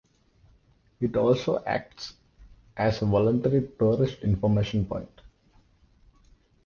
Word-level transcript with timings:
It 0.99 1.15
also 1.15 1.63
acts 1.63 2.15
as 2.75 3.03
a 3.03 3.05
voluntary 3.05 3.67
tourist 3.77 4.23
information 4.23 4.83
point. 4.83 5.21